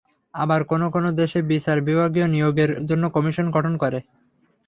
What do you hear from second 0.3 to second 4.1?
আবার কোনো কোনো দেশে বিচার বিভাগীয় নিয়োগের জন্য কমিশন গঠন করে।